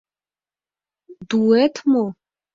Дуэт 1.29 1.75
мо?.. 1.91 2.05